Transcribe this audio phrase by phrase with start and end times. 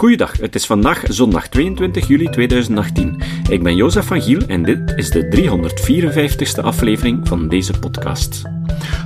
[0.00, 3.22] Goeiedag, het is vandaag zondag 22 juli 2018.
[3.50, 8.42] Ik ben Jozef van Giel en dit is de 354ste aflevering van deze podcast.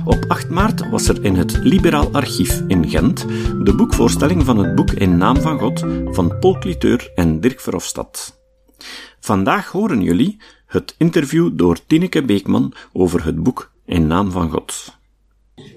[0.05, 3.25] Op 8 maart was er in het Liberaal Archief in Gent
[3.63, 8.41] de boekvoorstelling van het boek In Naam van God van Paul Cliteur en Dirk Verhofstadt.
[9.19, 14.97] Vandaag horen jullie het interview door Tineke Beekman over het boek In Naam van God.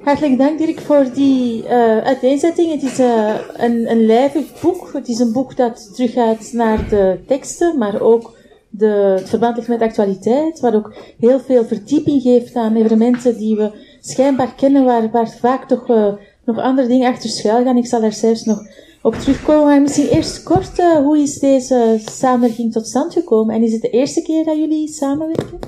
[0.08, 2.72] Hartelijk dank Dirk voor die uh, uiteenzetting.
[2.72, 4.90] Het is uh, een, een lijvig boek.
[4.92, 8.36] Het is een boek dat teruggaat naar de teksten, maar ook
[8.70, 8.86] de,
[9.18, 13.70] het verband ligt met actualiteit, wat ook heel veel verdieping geeft aan evenementen die we
[14.00, 16.12] schijnbaar kennen, waar, waar vaak toch uh,
[16.44, 17.76] nog andere dingen achter schuil gaan.
[17.76, 18.58] Ik zal daar zelfs nog
[19.02, 19.66] op terugkomen.
[19.66, 23.54] Maar misschien eerst kort, hoe is deze samenwerking tot stand gekomen?
[23.54, 25.58] En is het de eerste keer dat jullie samenwerken?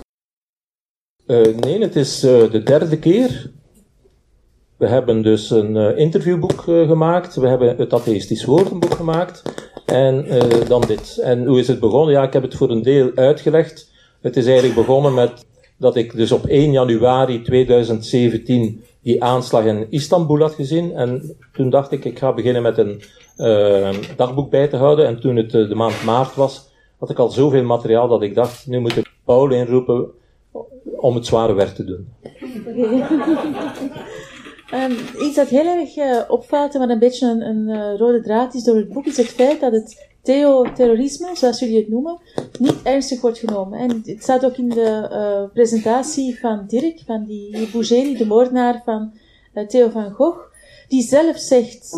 [1.60, 3.58] nee, het is de derde keer.
[4.80, 7.34] We hebben dus een uh, interviewboek uh, gemaakt.
[7.34, 9.42] We hebben het atheïstisch woordenboek gemaakt.
[9.86, 11.18] En uh, dan dit.
[11.22, 12.14] En hoe is het begonnen?
[12.14, 13.90] Ja, ik heb het voor een deel uitgelegd.
[14.20, 19.86] Het is eigenlijk begonnen met dat ik dus op 1 januari 2017 die aanslag in
[19.90, 20.94] Istanbul had gezien.
[20.94, 23.02] En toen dacht ik, ik ga beginnen met een
[24.16, 25.06] dagboek bij te houden.
[25.06, 28.66] En toen het de maand maart was, had ik al zoveel materiaal dat ik dacht,
[28.66, 30.06] nu moet ik Paul inroepen
[30.96, 32.08] om het zware werk te doen.
[34.74, 38.20] Um, iets dat heel erg uh, opvalt en wat een beetje een, een uh, rode
[38.20, 42.18] draad is door het boek, is het feit dat het theo-terrorisme, zoals jullie het noemen,
[42.58, 43.78] niet ernstig wordt genomen.
[43.78, 48.82] En het staat ook in de uh, presentatie van Dirk, van die Bougeri, de moordenaar
[48.84, 49.12] van
[49.68, 50.40] Theo van Gogh,
[50.88, 51.90] die zelf zegt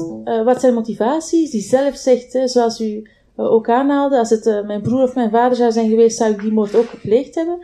[0.45, 5.03] wat zijn motivatie is, die zelf zegt, zoals u ook aanhaalde, als het mijn broer
[5.03, 7.59] of mijn vader zou zijn geweest, zou ik die moord ook gepleegd hebben.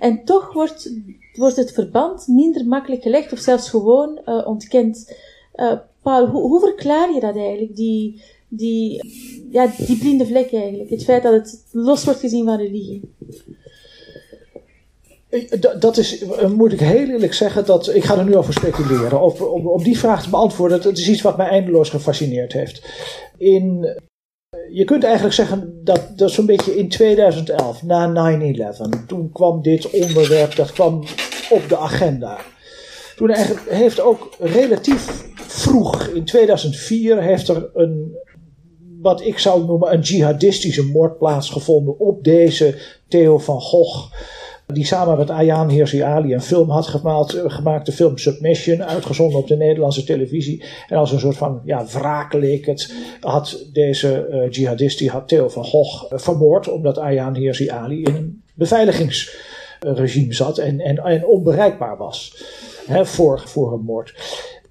[0.00, 0.90] En toch wordt
[1.38, 5.16] wordt het verband minder makkelijk gelegd of zelfs gewoon uh, ontkend.
[5.56, 9.12] Uh, Paul, hoe, hoe, verklaar je dat eigenlijk, die, die,
[9.50, 10.90] ja, die blinde vlek eigenlijk?
[10.90, 13.00] Het feit dat het los wordt gezien van religie.
[15.78, 19.22] Dat is, eh, moet ik heel eerlijk zeggen, dat ik ga er nu over speculeren.
[19.22, 22.82] Om, om die vraag te beantwoorden, dat is iets wat mij eindeloos gefascineerd heeft.
[23.36, 23.98] In
[24.70, 28.38] je kunt eigenlijk zeggen dat, dat zo'n beetje in 2011, na
[29.02, 31.04] 9-11, toen kwam dit onderwerp, dat kwam
[31.50, 32.38] op de agenda.
[33.16, 38.16] Toen eigenlijk heeft ook relatief vroeg, in 2004, heeft er een,
[39.00, 44.12] wat ik zou noemen, een jihadistische moord plaatsgevonden op deze Theo van Gogh
[44.72, 48.82] die samen met Ayaan Hirsi Ali een film had gemaakt, eh, gemaakt, de film Submission,
[48.82, 50.64] uitgezonden op de Nederlandse televisie.
[50.88, 55.28] En als een soort van ja, wraak leek het, had deze uh, jihadist, die had
[55.28, 60.98] Theo van Gogh uh, vermoord, omdat Ayaan Hirsi Ali in een beveiligingsregime zat en, en,
[60.98, 62.44] en onbereikbaar was
[62.86, 64.14] hè, voor, voor een moord.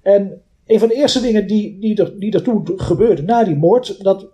[0.02, 3.56] En een van de eerste dingen die, die, er, die er toen gebeurde na die
[3.56, 4.26] moord, dat,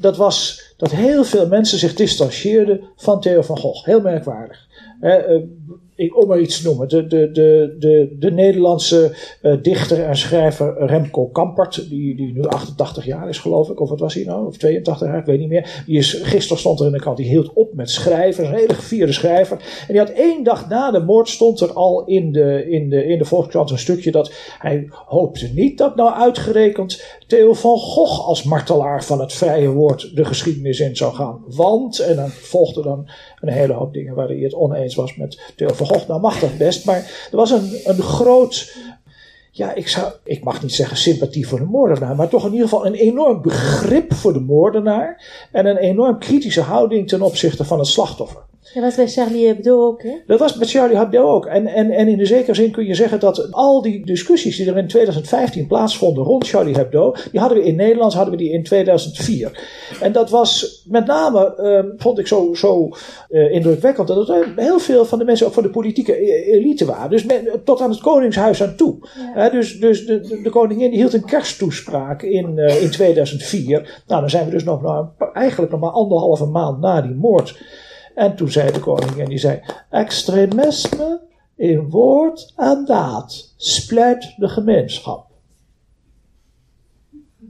[0.00, 3.84] dat was dat heel veel mensen zich distancieerden van Theo van Gogh.
[3.84, 4.66] Heel merkwaardig.
[5.00, 5.42] Uh,
[6.00, 6.88] ik, om maar iets te noemen.
[6.88, 12.44] De, de, de, de, de Nederlandse uh, dichter en schrijver Remco Kampert, die, die nu
[12.46, 13.80] 88 jaar is, geloof ik.
[13.80, 14.46] Of wat was hij nou?
[14.46, 15.82] Of 82 jaar, ik weet niet meer.
[15.86, 18.44] Die is, gisteren stond er in de krant, die hield op met schrijven.
[18.44, 19.56] Een hele gevierde schrijver.
[19.56, 23.04] En die had één dag na de moord stond er al in de, in de,
[23.04, 28.26] in de Volkskrant een stukje dat hij hoopte niet dat nou uitgerekend Theo van Gogh
[28.26, 31.44] als martelaar van het vrije woord de geschiedenis in zou gaan.
[31.46, 35.52] Want, en dan volgde dan een hele hoop dingen waar hij het oneens was met
[35.56, 36.08] Theo van Gogh.
[36.08, 38.76] Nou mag dat best, maar er was een, een groot,
[39.50, 42.68] ja, ik, zou, ik mag niet zeggen sympathie voor de moordenaar, maar toch in ieder
[42.68, 47.78] geval een enorm begrip voor de moordenaar en een enorm kritische houding ten opzichte van
[47.78, 48.42] het slachtoffer.
[48.74, 50.14] Dat was bij Charlie Hebdo ook, hè?
[50.26, 51.46] Dat was bij Charlie Hebdo ook.
[51.46, 54.70] En, en, en in de zekere zin kun je zeggen dat al die discussies die
[54.70, 58.52] er in 2015 plaatsvonden rond Charlie Hebdo, die hadden we in Nederland, hadden we die
[58.52, 59.68] in 2004.
[60.00, 62.88] En dat was met name, uh, vond ik zo, zo
[63.28, 66.84] uh, indrukwekkend, dat het heel veel van de mensen, ook van de politieke e-, elite
[66.84, 67.10] waren.
[67.10, 67.26] Dus
[67.64, 68.98] tot aan het Koningshuis aan toe.
[69.34, 69.48] Ja.
[69.48, 74.02] dus dus de, de, de, koningin die hield een kersttoespraak in, in 2004.
[74.06, 77.58] Nou, dan zijn we dus nog nou, eigenlijk nog maar anderhalve maand na die moord.
[78.20, 81.20] En toen zei de koningin, die zei, extremisme
[81.56, 85.26] in woord en daad splijt de gemeenschap.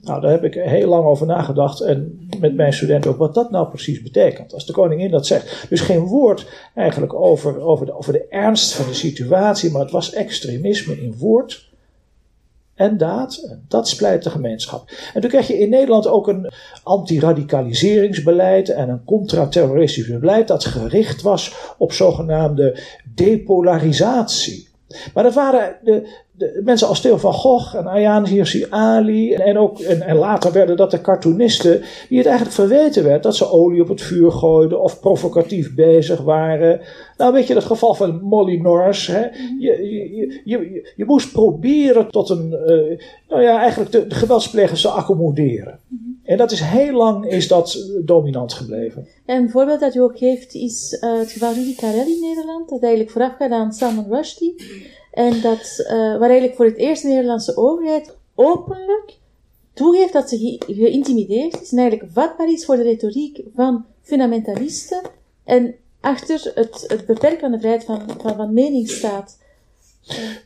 [0.00, 3.50] Nou, daar heb ik heel lang over nagedacht en met mijn studenten ook wat dat
[3.50, 4.54] nou precies betekent.
[4.54, 5.66] Als de koningin dat zegt.
[5.68, 9.90] Dus geen woord eigenlijk over, over, de, over de ernst van de situatie, maar het
[9.90, 11.69] was extremisme in woord
[12.80, 13.56] en daad.
[13.68, 14.90] Dat splijt de gemeenschap.
[15.14, 16.50] En toen kreeg je in Nederland ook een
[16.82, 22.78] antiradicaliseringsbeleid en een contra-terroristisch beleid dat gericht was op zogenaamde
[23.14, 24.68] depolarisatie.
[25.14, 26.08] Maar dat waren de,
[26.40, 30.16] de, mensen als Theo van Gogh en Ayaan Hirsi Ali en, en, ook, en, en,
[30.16, 34.02] later werden dat de cartoonisten die het eigenlijk verweten werd dat ze olie op het
[34.02, 36.80] vuur gooiden of provocatief bezig waren.
[37.16, 39.06] Nou weet je dat geval van Molly Norris.
[39.06, 39.20] Hè?
[39.58, 42.98] Je, je, je, je, moest proberen tot een, uh,
[43.28, 45.78] nou ja, eigenlijk de, de geweldsplegers te accommoderen.
[46.30, 49.06] En dat is heel lang is dat dominant gebleven.
[49.24, 52.68] En een voorbeeld dat u ook geeft is uh, het geval Rudy Karel in Nederland,
[52.68, 54.54] dat eigenlijk voorafgaat aan Salman Rushdie.
[55.12, 59.18] En dat, uh, waar eigenlijk voor het eerst de Nederlandse overheid openlijk
[59.72, 65.00] toegeeft dat ze ge geïntimideerd is en eigenlijk vatbaar is voor de retoriek van fundamentalisten
[65.44, 69.38] en achter het, het beperken van de vrijheid van, van, van mening staat.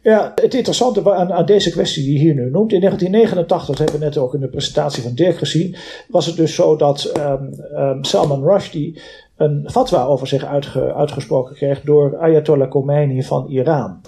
[0.02, 2.72] Ja, het interessante aan, aan, deze kwestie die je hier nu noemt.
[2.72, 5.76] In 1989, dat hebben we net ook in de presentatie van Dirk gezien,
[6.08, 9.00] was het dus zo dat um, um, Salman Rushdie
[9.36, 14.00] een fatwa over zich uitge, uitgesproken kreeg door Ayatollah Khomeini van Iran.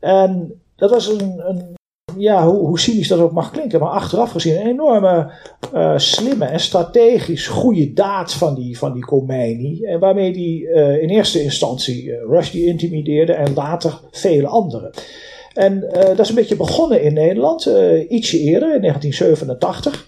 [0.00, 1.74] En dat was een, een
[2.22, 5.30] ja, hoe, hoe, cynisch dat ook mag klinken, maar achteraf gezien een enorme
[5.74, 9.84] uh, slimme en strategisch goede daad van die, van die Khomeini.
[9.84, 14.90] En waarmee hij uh, in eerste instantie uh, Rushdie intimideerde en later vele anderen.
[15.52, 17.70] En dat is een beetje begonnen in Nederland,
[18.08, 20.06] ietsje eerder, in 1987.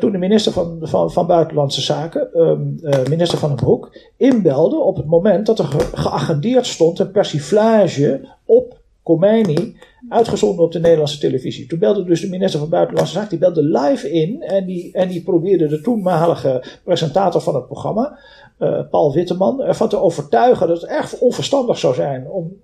[0.00, 2.78] toen de minister van, van, van Buitenlandse Zaken, um,
[3.08, 8.20] minister Van den Broek, inbelde op het moment dat er ge geagendeerd stond een persiflage
[8.44, 8.77] op
[9.08, 9.76] Khomeini
[10.08, 11.66] uitgezonden op de Nederlandse televisie.
[11.66, 15.08] Toen belde dus de minister van Buitenlandse Zaken, die belde live in en die, en
[15.08, 18.18] die probeerde de toenmalige presentator van het programma,
[18.58, 22.56] uh, Paul Witteman, ervan te overtuigen dat het erg onverstandig zou zijn om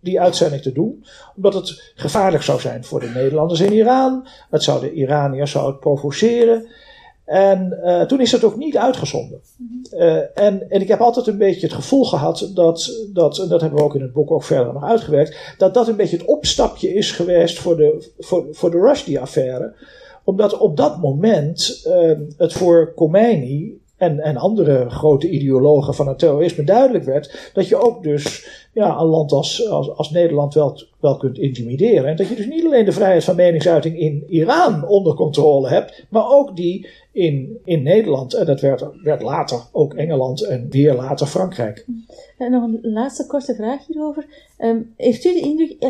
[0.00, 1.04] die uitzending te doen,
[1.36, 4.26] omdat het gevaarlijk zou zijn voor de Nederlanders in Iran.
[4.50, 6.66] Het zou de Iraniërs zou het provoceren.
[7.24, 9.40] En uh, toen is dat ook niet uitgezonden.
[9.92, 13.60] Uh, en, en ik heb altijd een beetje het gevoel gehad dat, dat, en dat
[13.60, 16.26] hebben we ook in het boek ook verder nog uitgewerkt, dat dat een beetje het
[16.26, 19.74] opstapje is geweest voor de, voor, voor de Rushdie-affaire.
[20.24, 26.18] Omdat op dat moment uh, het voor Khomeini en, en andere grote ideologen van het
[26.18, 31.16] terrorisme duidelijk werd dat je ook dus ja, een land als, als, Nederland wel, wel
[31.16, 32.06] kunt intimideren.
[32.06, 36.04] En dat je dus niet alleen de vrijheid van meningsuiting in Iran onder controle hebt,
[36.08, 38.34] maar ook die in, in Nederland.
[38.34, 41.86] En dat werd, werd later ook Engeland en weer later Frankrijk.
[42.38, 44.26] En nog een laatste korte vraag hierover.
[44.58, 45.80] Um, heeft u de indruk,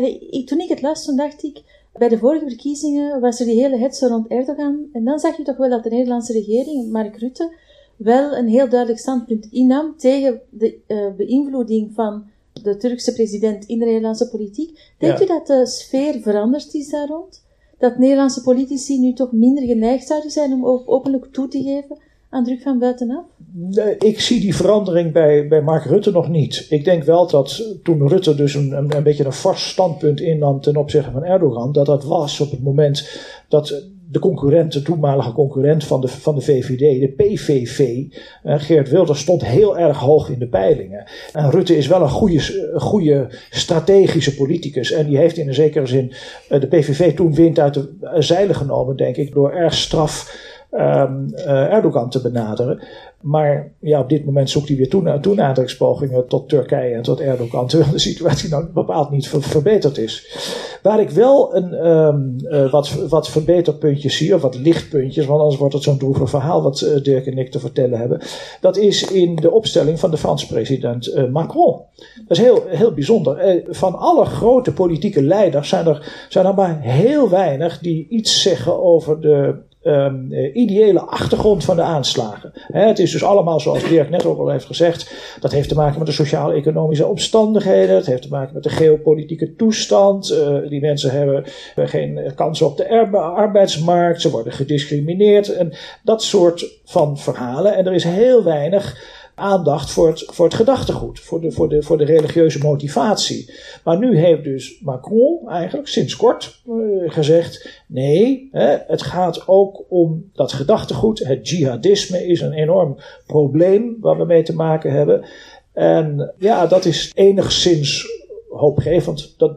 [0.45, 1.61] toen ik het las, toen dacht ik,
[1.93, 4.89] bij de vorige verkiezingen was er die hele hetze rond Erdogan.
[4.93, 7.51] En dan zag je toch wel dat de Nederlandse regering, Mark Rutte,
[7.95, 12.23] wel een heel duidelijk standpunt innam tegen de uh, beïnvloeding van
[12.63, 14.93] de Turkse president in de Nederlandse politiek.
[14.97, 15.25] Denkt ja.
[15.25, 17.43] u dat de sfeer veranderd is daar rond?
[17.77, 21.97] Dat Nederlandse politici nu toch minder geneigd zouden zijn om openlijk toe te geven
[22.29, 23.23] aan druk van buitenaf?
[23.51, 26.65] Nee, ik zie die verandering bij, bij Mark Rutte nog niet.
[26.69, 30.61] Ik denk wel dat toen Rutte dus een, een, een beetje een vast standpunt innam
[30.61, 33.09] ten opzichte van Erdogan, dat dat was op het moment
[33.47, 38.89] dat de concurrent, de toenmalige concurrent van de, van de VVD, de PVV, uh, Geert
[38.89, 41.03] Wilders, stond heel erg hoog in de peilingen.
[41.33, 44.91] En Rutte is wel een goede, goede strategische politicus.
[44.91, 46.13] En die heeft in een zekere zin
[46.49, 47.89] uh, de PVV toen wind uit de
[48.19, 52.81] zeilen genomen, denk ik, door erg straf um, uh, Erdogan te benaderen.
[53.21, 57.67] Maar ja, op dit moment zoekt hij weer toena toenaderingspogingen tot Turkije en tot Erdogan,
[57.69, 60.37] terwijl de situatie nou bepaald niet ver verbeterd is.
[60.81, 65.59] Waar ik wel een, um, uh, wat, wat verbeterpuntjes zie, of wat lichtpuntjes, want anders
[65.59, 68.21] wordt het zo'n droevig verhaal wat uh, Dirk en ik te vertellen hebben.
[68.61, 71.81] Dat is in de opstelling van de Franse president Macron.
[72.27, 73.63] Dat is heel, heel bijzonder.
[73.69, 78.83] van alle grote politieke leiders zijn er, zijn er maar heel weinig die iets zeggen
[78.83, 82.51] over de um, ideële achtergrond van de aanslagen.
[82.53, 85.75] He, het is dus allemaal, zoals Dirk net ook al heeft gezegd, dat heeft te
[85.75, 90.31] maken met de sociaal-economische omstandigheden, het heeft te maken met de geopolitieke toestand.
[90.31, 91.43] Uh, die mensen hebben
[91.75, 95.73] geen kans op de arbeidsmarkt, ze worden gediscrimineerd en
[96.03, 97.75] dat soort van verhalen.
[97.75, 101.83] En er is heel weinig aandacht voor het, voor het gedachtegoed, voor de, voor, de,
[101.83, 103.53] voor de religieuze motivatie.
[103.83, 109.83] Maar nu heeft dus Macron eigenlijk sinds kort uh, gezegd: nee, hè, het gaat ook
[109.89, 111.19] om dat gedachtegoed.
[111.19, 112.97] Het jihadisme is een enorm
[113.27, 115.25] probleem waar we mee te maken hebben.
[115.73, 118.07] En ja, dat is enigszins
[118.49, 119.33] hoopgevend.
[119.37, 119.53] Dat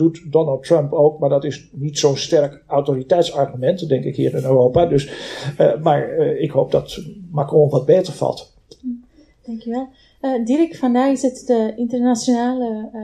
[0.00, 4.44] doet Donald Trump ook, maar dat is niet zo'n sterk autoriteitsargument, denk ik hier in
[4.44, 4.86] Europa.
[4.86, 5.10] Dus,
[5.58, 7.00] uh, maar uh, ik hoop dat
[7.30, 8.52] Macron wat beter valt.
[9.50, 9.88] Dankjewel.
[10.22, 13.00] Uh, Dirk, vandaag is het de internationale, uh,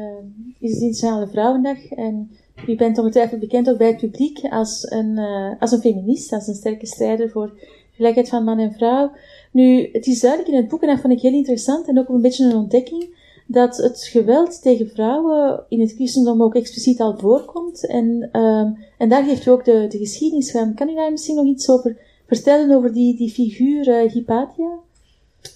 [0.59, 1.85] is het internationale Vrouwendag.
[1.91, 2.31] En
[2.67, 6.47] u bent ongetwijfeld bekend ook bij het publiek als een, uh, als een feminist, als
[6.47, 7.61] een sterke strijder voor
[7.93, 9.11] gelijkheid van man en vrouw.
[9.53, 12.09] Nu, het is duidelijk in het boek, en dat vond ik heel interessant en ook
[12.09, 13.09] een beetje een ontdekking,
[13.47, 17.87] dat het geweld tegen vrouwen in het christendom ook expliciet al voorkomt.
[17.87, 20.75] En, ehm, en daar geeft u ook de, de geschiedenis van.
[20.75, 24.85] Kan u daar misschien nog iets over vertellen over die, die figuur Hypatia?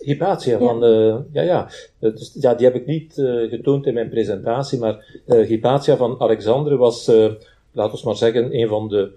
[0.01, 1.71] Hypatia van, uh, ja, ja.
[1.99, 6.21] Dus, ja, die heb ik niet uh, getoond in mijn presentatie, maar uh, Hypatia van
[6.21, 7.07] Alexandre was,
[7.73, 9.11] laten we maar zeggen, een van de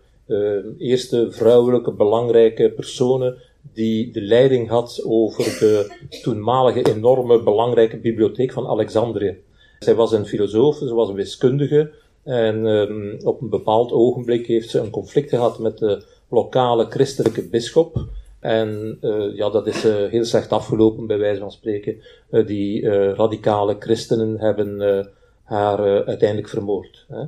[0.78, 3.38] eerste vrouwelijke belangrijke personen
[3.74, 9.38] die de leiding had over de toenmalige enorme belangrijke bibliotheek van Alexandrië.
[9.80, 11.92] Zij was een filosoof, ze was een wiskundige
[12.24, 17.44] en um, op een bepaald ogenblik heeft ze een conflict gehad met de lokale christelijke
[17.44, 18.06] bisschop.
[18.44, 22.02] En uh, ja, dat is uh, heel slecht afgelopen, bij wijze van spreken.
[22.32, 25.08] Uh, die radicale christenen hebben
[25.44, 27.06] haar uiteindelijk vermoord.
[27.10, 27.24] Hè.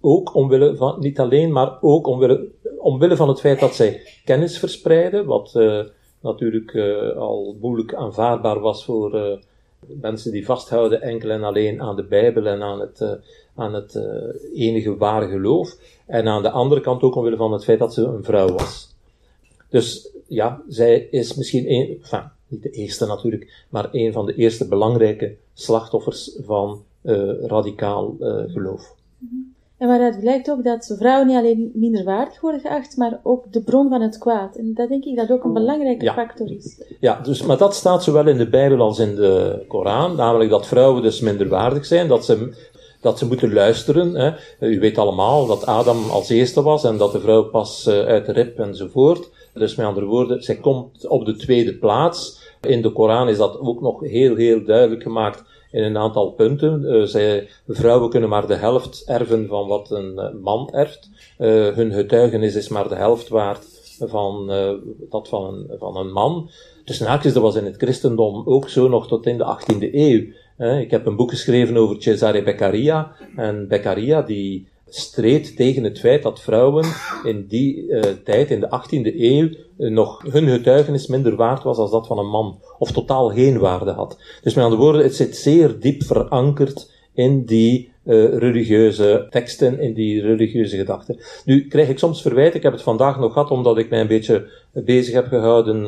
[0.00, 4.58] Ook omwille van, niet alleen, maar ook omwille, omwille van het feit dat zij kennis
[4.58, 5.52] verspreiden, wat
[6.20, 6.76] natuurlijk
[7.16, 9.40] al moeilijk aanvaardbaar was voor
[9.86, 13.18] mensen die vasthouden enkel en alleen aan de Bijbel en aan het,
[13.54, 14.00] aan het
[14.54, 15.76] enige ware geloof.
[16.06, 18.95] En aan de andere kant ook omwille van het feit dat ze een vrouw was.
[19.76, 24.34] Dus ja, zij is misschien een, enfin, niet de eerste natuurlijk, maar een van de
[24.34, 28.94] eerste belangrijke slachtoffers van uh, radicaal uh, geloof.
[29.18, 29.34] Mhm.
[29.78, 33.88] En waaruit blijkt ook dat vrouwen niet alleen minderwaardig worden geacht, maar ook de bron
[33.88, 34.56] van het kwaad.
[34.56, 36.14] En dat denk ik dat ook een belangrijke ja.
[36.14, 36.82] factor is.
[37.00, 40.66] Ja, dus, maar dat staat zowel in de Bijbel als in de Koran, namelijk dat
[40.66, 42.54] vrouwen dus minderwaardig zijn, dat ze
[43.00, 44.14] dat ze moeten luisteren.
[44.14, 44.30] Hè.
[44.60, 48.26] U weet allemaal dat Adam als eerste was en dat de vrouw pas uh, uit
[48.26, 49.30] de rib enzovoort.
[49.58, 52.44] Dus met andere woorden, zij komt op de tweede plaats.
[52.60, 56.82] In de Koran is dat ook nog heel, heel duidelijk gemaakt in een aantal punten.
[56.82, 61.10] Uh, zij, vrouwen kunnen maar de helft erven van wat een uh, man erft.
[61.38, 63.64] Uh, hun getuigenis is maar de helft waard
[63.98, 64.46] van
[65.10, 66.50] dat van een, van een man.
[66.84, 70.24] Dus naakjes, dat was in het christendom ook zo nog tot in de 18e eeuw.
[70.80, 73.12] ik heb een boek geschreven over Cesare Beccaria.
[73.36, 76.84] En Beccaria die streed tegen het feit dat vrouwen
[77.24, 79.48] in die uh, tijd, in de 18e eeuw,
[79.78, 83.58] uh, nog hun getuigenis minder waard was als dat van een man, of totaal geen
[83.58, 84.18] waarde had.
[84.42, 89.94] Dus met andere woorden, het zit zeer diep verankerd in die uh, religieuze teksten, in
[89.94, 91.18] die religieuze gedachten.
[91.44, 94.06] Nu krijg ik soms verwijt, ik heb het vandaag nog gehad, omdat ik mij een
[94.06, 95.86] beetje bezig heb gehouden,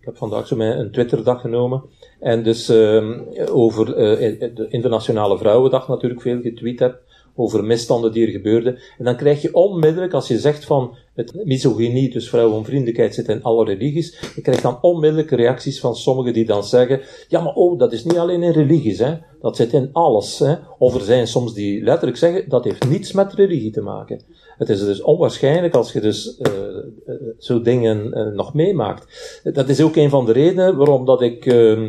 [0.00, 1.82] ik heb vandaag zo een Twitterdag genomen,
[2.20, 3.20] en dus ehm,
[3.52, 7.00] over de Internationale Vrouwendag natuurlijk veel getweet heb,
[7.34, 8.78] over misstanden die er gebeurden.
[8.98, 13.42] En dan krijg je onmiddellijk, als je zegt van het misogynie, dus vrouwenvriendelijkheid zit in
[13.42, 17.78] alle religies, je krijgt dan onmiddellijk reacties van sommigen die dan zeggen, ja maar oh,
[17.78, 19.14] dat is niet alleen in religies, hè.
[19.40, 20.38] dat zit in alles.
[20.38, 20.54] Hè.
[20.78, 24.20] Of er zijn soms die letterlijk zeggen, dat heeft niets met religie te maken.
[24.58, 26.52] Het is dus onwaarschijnlijk als je dus uh,
[27.38, 29.06] zo dingen uh, nog meemaakt.
[29.42, 31.88] Dat is ook een van de redenen waarom dat ik ehm,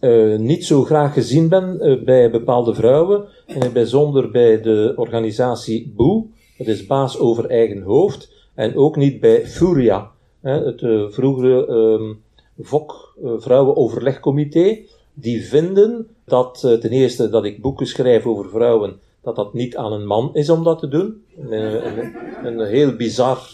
[0.00, 4.60] uh, niet zo graag gezien ben uh, bij bepaalde vrouwen, en in het bijzonder bij
[4.60, 6.24] de organisatie BOE,
[6.58, 10.10] dat is baas over eigen hoofd, en ook niet bij Furia,
[10.40, 12.22] hè, het uh, vroegere um,
[12.58, 14.78] VOK, Vrouwenoverlegcomité,
[15.14, 19.92] die vinden dat ten eerste dat ik boeken schrijf over vrouwen, dat dat niet aan
[19.92, 21.24] een man is om dat te doen.
[21.38, 22.14] Een, een,
[22.44, 23.50] een heel bizar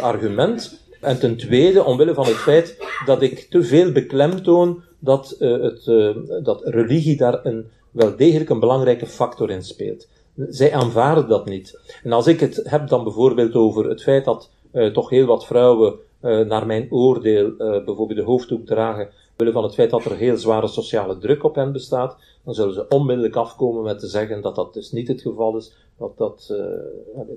[0.00, 0.83] argument.
[1.04, 5.86] En ten tweede, omwille van het feit dat ik te veel beklemtoon dat, uh, het,
[5.86, 10.08] uh, dat religie daar een, wel degelijk een belangrijke factor in speelt.
[10.48, 11.80] Zij aanvaarden dat niet.
[12.02, 15.46] En als ik het heb dan bijvoorbeeld over het feit dat uh, toch heel wat
[15.46, 20.36] vrouwen, naar mijn oordeel, bijvoorbeeld de hoofddoek dragen, willen van het feit dat er heel
[20.36, 24.54] zware sociale druk op hen bestaat, dan zullen ze onmiddellijk afkomen met te zeggen dat
[24.54, 26.54] dat dus niet het geval is, dat, dat,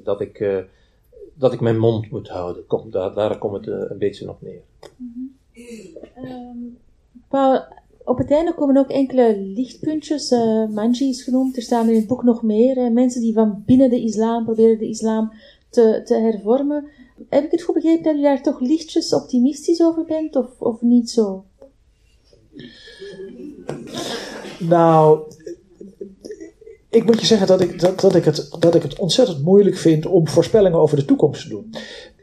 [0.03, 0.65] dat ik
[1.37, 2.65] dat ik mijn mond moet houden.
[2.65, 4.61] Kom, daar, daar komt het uh, een beetje op neer.
[4.95, 5.35] Mm -hmm.
[6.25, 6.77] um,
[7.27, 7.63] Paul,
[8.03, 10.31] op het einde komen ook enkele lichtpuntjes.
[10.31, 12.75] Uh, Manji is genoemd, er staan in het boek nog meer.
[12.75, 15.31] Hè, mensen die van binnen de islam proberen de islam
[15.69, 16.85] te, te hervormen.
[17.29, 20.81] Heb ik het goed begrepen dat u daar toch lichtjes optimistisch over bent, of, of
[20.81, 21.45] niet zo?
[24.59, 25.31] Nou,
[26.97, 29.77] ik moet je zeggen dat ik, dat, dat, ik het, dat ik het ontzettend moeilijk
[29.77, 31.73] vind om voorspellingen over de toekomst te doen.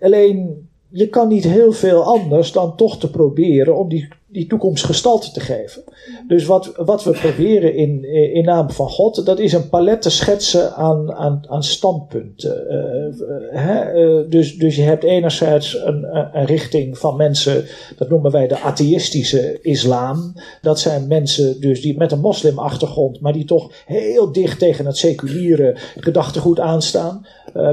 [0.00, 4.84] Alleen, je kan niet heel veel anders dan toch te proberen om die die toekomst
[4.84, 5.82] gestalte te geven.
[6.28, 10.10] Dus wat, wat we proberen in, in naam van God, dat is een palet te
[10.10, 12.66] schetsen aan, aan, aan standpunten.
[12.70, 13.94] Uh, hè?
[13.94, 17.64] Uh, dus, dus je hebt enerzijds een, een richting van mensen,
[17.96, 20.32] dat noemen wij de atheïstische islam.
[20.62, 24.96] Dat zijn mensen dus die met een moslimachtergrond, maar die toch heel dicht tegen het
[24.96, 27.26] seculiere gedachtegoed aanstaan.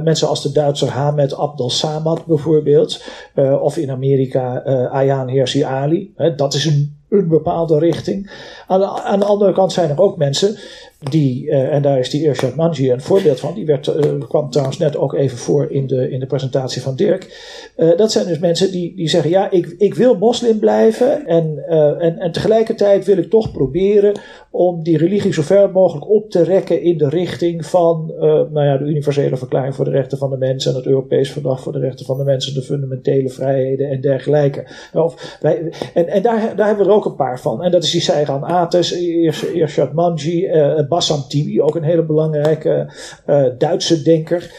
[0.03, 3.03] Mensen als de Duitser Hamed Abdel Samad bijvoorbeeld.
[3.61, 4.57] of in Amerika
[4.91, 6.13] Ayaan Hirsi Ali.
[6.35, 8.31] dat dat is een bepaalde richting.
[8.67, 10.57] Aan aan de andere kant zijn er ook mensen
[11.09, 14.49] die, uh, en daar is die Irshad Manji een voorbeeld van, die werd, uh, kwam
[14.49, 17.49] trouwens net ook even voor in de, in de presentatie van Dirk.
[17.77, 21.63] Uh, dat zijn dus mensen die, die zeggen: Ja, ik, ik wil moslim blijven en,
[21.99, 24.19] en, en tegelijkertijd wil ik toch proberen
[24.51, 28.13] om die religie zo ver mogelijk op te rekken in de richting van
[28.51, 31.61] nou ja, de Universele Verklaring voor de Rechten van de Mens en het Europees Verdrag
[31.61, 34.67] voor de Rechten van de Mensen, de fundamentele vrijheden en dergelijke.
[34.93, 37.63] Of wij, en en daar, daar hebben we er ook een paar van.
[37.63, 38.91] En dat is die Seiran Ates,
[39.53, 40.49] Irshad Manji.
[40.91, 42.93] Bassam Tibi, ook een hele belangrijke
[43.27, 44.51] uh, Duitse denker.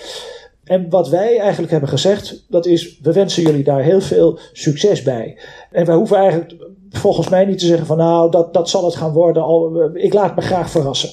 [0.65, 5.03] En wat wij eigenlijk hebben gezegd, dat is, we wensen jullie daar heel veel succes
[5.03, 5.39] bij.
[5.71, 6.55] En wij hoeven eigenlijk
[6.91, 9.43] volgens mij niet te zeggen van nou, dat, dat zal het gaan worden.
[9.43, 11.11] Al, ik laat me graag verrassen.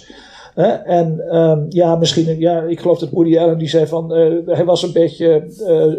[0.85, 4.65] En um, ja, misschien, ja, ik geloof dat Woody Allen die zei van, uh, hij
[4.65, 5.43] was een beetje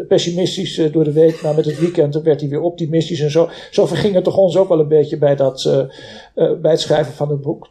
[0.09, 3.49] pessimistisch door de week, maar met het weekend werd hij weer optimistisch en zo.
[3.71, 5.87] Zo verging het toch ons ook wel een beetje bij, dat,
[6.35, 7.69] bij het schrijven van het boek.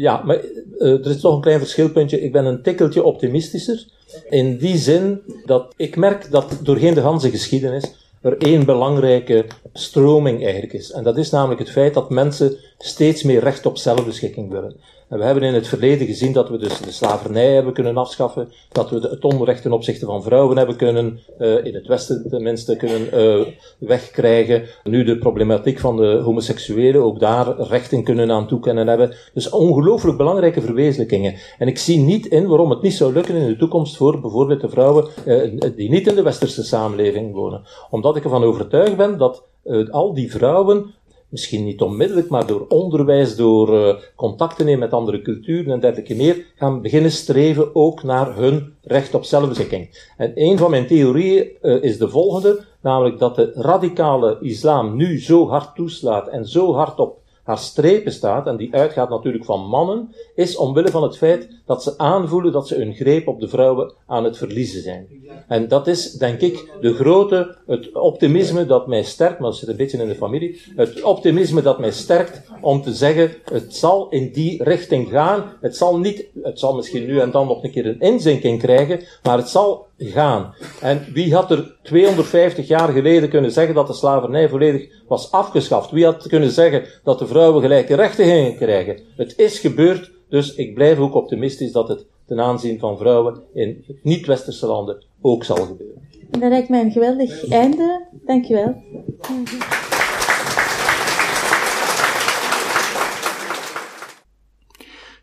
[0.00, 0.40] Ja, maar
[0.78, 2.20] uh, er is toch een klein verschilpuntje.
[2.20, 3.84] Ik ben een tikkeltje optimistischer.
[4.28, 7.84] In die zin dat ik merk dat doorheen de ganse geschiedenis
[8.20, 10.90] er één belangrijke stroming eigenlijk is.
[10.90, 14.76] En dat is namelijk het feit dat mensen steeds meer recht op zelfbeschikking willen.
[15.10, 18.48] En we hebben in het verleden gezien dat we dus de slavernij hebben kunnen afschaffen,
[18.72, 22.76] dat we het onrecht ten opzichte van vrouwen hebben kunnen, uh, in het Westen tenminste,
[22.76, 23.46] kunnen uh,
[23.78, 24.64] wegkrijgen.
[24.84, 29.14] Nu de problematiek van de homoseksuelen, ook daar rechten kunnen aan toekennen hebben.
[29.34, 31.34] Dus ongelooflijk belangrijke verwezenlijkingen.
[31.58, 34.60] En ik zie niet in waarom het niet zou lukken in de toekomst voor bijvoorbeeld
[34.60, 37.62] de vrouwen uh, die niet in de westerse samenleving wonen.
[37.90, 39.48] Omdat ik ervan overtuigd ben dat
[39.90, 40.94] al die vrouwen
[41.30, 45.80] misschien niet onmiddellijk, maar door onderwijs, door uh, contact te nemen met andere culturen en
[45.80, 50.08] dergelijke meer, gaan beginnen streven ook naar hun recht op zelfbeschikking.
[50.16, 55.20] En een van mijn theorieën uh, is de volgende, namelijk dat de radicale islam nu
[55.20, 57.19] zo hard toeslaat en zo hard op
[57.50, 61.82] haar strepen staat, en die uitgaat natuurlijk van mannen, is omwille van het feit dat
[61.82, 65.08] ze aanvoelen dat ze hun greep op de vrouwen aan het verliezen zijn.
[65.48, 69.68] En dat is, denk ik, de grote, het optimisme dat mij sterkt, maar dat zit
[69.68, 74.08] een beetje in de familie, het optimisme dat mij sterkt om te zeggen, het zal
[74.08, 77.70] in die richting gaan, het zal niet, het zal misschien nu en dan nog een
[77.70, 80.54] keer een inzinking krijgen, maar het zal gaan.
[80.80, 85.90] En wie had er 250 jaar geleden kunnen zeggen dat de slavernij volledig was afgeschaft?
[85.90, 88.98] Wie had kunnen zeggen dat de vrouwen gelijke rechten gingen krijgen?
[89.16, 93.84] Het is gebeurd, dus ik blijf ook optimistisch dat het ten aanzien van vrouwen in
[94.02, 96.02] niet-westerse landen ook zal gebeuren.
[96.30, 98.06] Dat lijkt mij een geweldig einde.
[98.26, 98.82] Dankjewel.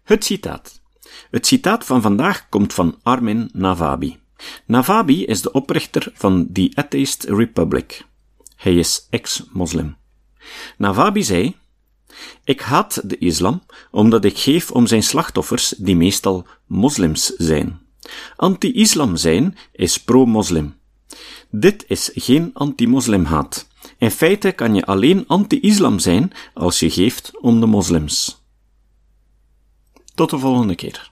[0.04, 0.82] Het citaat.
[1.32, 4.18] Het citaat van vandaag komt van Armin Navabi.
[4.66, 8.06] Navabi is de oprichter van The Atheist Republic.
[8.56, 9.96] Hij is ex-moslim.
[10.78, 11.56] Navabi zei:
[12.44, 17.80] Ik haat de islam omdat ik geef om zijn slachtoffers die meestal moslims zijn.
[18.36, 20.76] Anti-islam zijn is pro-moslim.
[21.50, 23.68] Dit is geen anti-moslimhaat.
[23.98, 28.42] In feite kan je alleen anti-islam zijn als je geeft om de moslims.
[30.16, 31.12] Tot de volgende keer.